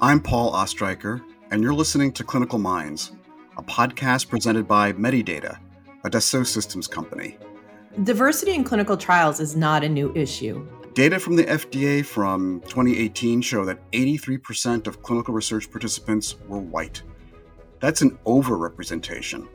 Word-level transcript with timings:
I'm 0.00 0.20
Paul 0.20 0.52
Ostreicher, 0.52 1.22
and 1.52 1.62
you're 1.62 1.72
listening 1.72 2.10
to 2.14 2.24
Clinical 2.24 2.58
Minds, 2.58 3.12
a 3.56 3.62
podcast 3.62 4.28
presented 4.28 4.66
by 4.66 4.92
Medidata, 4.92 5.60
a 6.02 6.10
Dassault 6.10 6.46
Systèmes 6.46 6.90
company. 6.90 7.38
Diversity 8.02 8.54
in 8.54 8.64
clinical 8.64 8.96
trials 8.96 9.38
is 9.38 9.54
not 9.54 9.84
a 9.84 9.88
new 9.88 10.12
issue. 10.16 10.66
Data 10.94 11.20
from 11.20 11.36
the 11.36 11.44
FDA 11.44 12.04
from 12.04 12.60
2018 12.62 13.40
show 13.40 13.64
that 13.64 13.88
83% 13.92 14.88
of 14.88 15.00
clinical 15.00 15.32
research 15.32 15.70
participants 15.70 16.34
were 16.48 16.58
white. 16.58 17.02
That's 17.78 18.02
an 18.02 18.18
overrepresentation, 18.26 19.46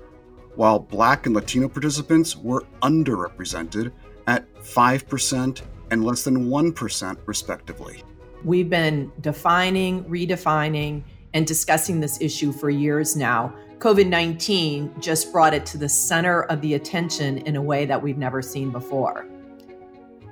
while 0.55 0.79
Black 0.79 1.25
and 1.25 1.35
Latino 1.35 1.67
participants 1.67 2.37
were 2.37 2.65
underrepresented 2.81 3.91
at 4.27 4.47
5% 4.55 5.61
and 5.91 6.05
less 6.05 6.23
than 6.23 6.45
1%, 6.45 7.17
respectively. 7.25 8.03
We've 8.45 8.69
been 8.69 9.11
defining, 9.19 10.05
redefining, 10.05 11.03
and 11.33 11.45
discussing 11.45 11.99
this 11.99 12.21
issue 12.21 12.53
for 12.53 12.69
years 12.69 13.15
now. 13.15 13.53
COVID 13.79 14.07
19 14.07 15.01
just 15.01 15.31
brought 15.31 15.53
it 15.53 15.65
to 15.67 15.77
the 15.77 15.89
center 15.89 16.43
of 16.43 16.61
the 16.61 16.73
attention 16.73 17.39
in 17.39 17.55
a 17.55 17.61
way 17.61 17.85
that 17.85 18.01
we've 18.01 18.17
never 18.17 18.41
seen 18.41 18.71
before. 18.71 19.25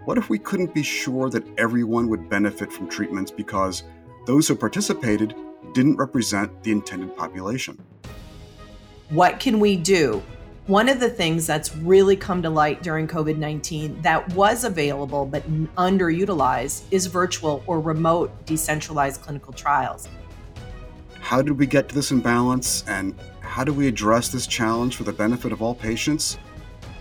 What 0.06 0.18
if 0.18 0.30
we 0.30 0.40
couldn't 0.40 0.74
be 0.74 0.84
sure 0.84 1.30
that 1.30 1.44
everyone 1.60 2.08
would 2.08 2.30
benefit 2.30 2.72
from 2.72 2.88
treatments 2.88 3.30
because 3.30 3.84
those 4.26 4.48
who 4.48 4.56
participated 4.56 5.36
didn't 5.74 5.98
represent 5.98 6.64
the 6.64 6.72
intended 6.72 7.16
population? 7.18 7.78
What 9.10 9.40
can 9.40 9.60
we 9.60 9.76
do 9.76 10.24
one 10.68 10.90
of 10.90 11.00
the 11.00 11.10
things 11.10 11.48
that's 11.48 11.74
really 11.78 12.18
come 12.18 12.42
to 12.42 12.50
light 12.50 12.84
during 12.84 13.08
COVID 13.08 13.38
19 13.38 14.02
that 14.02 14.28
was 14.34 14.66
available 14.66 15.26
but 15.26 15.50
underutilized 15.76 16.84
is 16.92 17.06
virtual 17.06 17.64
or 17.68 17.80
remote 17.80 18.46
decentralized 18.46 19.22
clinical 19.22 19.54
trials. 19.54 20.10
How 21.22 21.42
did 21.42 21.58
we 21.58 21.68
get 21.68 21.88
to 21.90 21.96
this 21.96 22.12
imbalance 22.12 22.84
and 22.86 23.16
how 23.40 23.64
do 23.64 23.74
we 23.74 23.88
address 23.88 24.28
this 24.28 24.46
challenge 24.46 24.98
for 24.98 25.06
the 25.06 25.14
benefit 25.14 25.54
of 25.54 25.62
all 25.62 25.74
patients? 25.74 26.38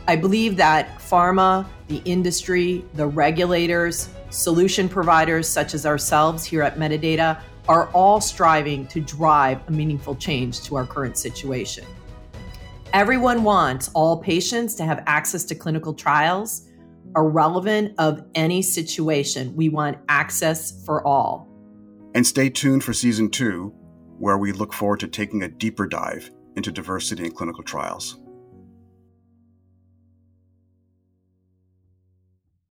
I 0.07 0.15
believe 0.15 0.57
that 0.59 0.99
pharma, 1.01 1.67
the 1.89 2.01
industry, 2.05 2.85
the 2.95 3.09
regulators, 3.09 4.11
solution 4.31 4.89
providers 4.89 5.49
such 5.49 5.75
as 5.75 5.87
ourselves 5.87 6.45
here 6.45 6.63
at 6.63 6.77
Medidata 6.77 7.41
are 7.69 7.89
all 7.89 8.21
striving 8.21 8.87
to 8.87 9.01
drive 9.01 9.59
a 9.67 9.73
meaningful 9.73 10.15
change 10.15 10.63
to 10.63 10.77
our 10.77 10.87
current 10.87 11.19
situation. 11.19 11.85
Everyone 12.97 13.43
wants 13.45 13.91
all 13.93 14.23
patients 14.23 14.75
to 14.77 14.85
have 14.87 15.05
access 15.07 15.45
to 15.45 15.55
clinical 15.55 15.93
trials, 15.93 16.67
irrelevant 17.15 17.93
of 17.99 18.25
any 18.35 18.63
situation. 18.63 19.55
We 19.55 19.69
want 19.69 19.99
access 20.09 20.83
for 20.87 21.07
all. 21.07 21.47
And 22.15 22.27
stay 22.27 22.49
tuned 22.49 22.83
for 22.83 22.95
season 22.95 23.29
two, 23.29 23.75
where 24.19 24.39
we 24.39 24.51
look 24.51 24.73
forward 24.73 25.01
to 25.01 25.09
taking 25.09 25.43
a 25.43 25.49
deeper 25.49 25.87
dive 25.87 26.31
into 26.57 26.73
diversity 26.73 27.27
in 27.27 27.33
clinical 27.33 27.63
trials. 27.63 28.19